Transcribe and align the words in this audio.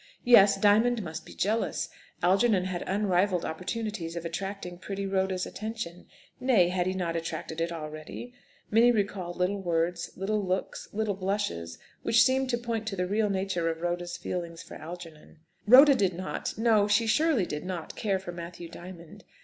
Yes, 0.23 0.57
Diamond 0.59 1.03
must 1.03 1.27
be 1.27 1.35
jealous. 1.35 1.87
Algernon 2.23 2.63
had 2.65 2.81
unrivalled 2.87 3.45
opportunities 3.45 4.15
of 4.15 4.25
attracting 4.25 4.79
pretty 4.79 5.05
Rhoda's 5.05 5.45
attention. 5.45 6.07
Nay, 6.39 6.69
had 6.69 6.87
he 6.87 6.93
not 6.95 7.15
attracted 7.15 7.61
it 7.61 7.71
already? 7.71 8.33
Minnie 8.71 8.91
recalled 8.91 9.37
little 9.37 9.61
words, 9.61 10.09
little 10.15 10.43
looks, 10.43 10.89
little 10.91 11.13
blushes, 11.13 11.77
which 12.01 12.23
seemed 12.23 12.49
to 12.49 12.57
point 12.57 12.87
to 12.87 12.95
the 12.95 13.05
real 13.05 13.29
nature 13.29 13.69
of 13.69 13.81
Rhoda's 13.81 14.17
feelings 14.17 14.63
for 14.63 14.73
Algernon. 14.73 15.37
Rhoda 15.67 15.93
did 15.93 16.15
not 16.15 16.57
no; 16.57 16.87
she 16.87 17.05
surely 17.05 17.45
did 17.45 17.63
not 17.63 17.95
care 17.95 18.17
for 18.17 18.31
Matthew 18.31 18.69
Diamond. 18.69 19.23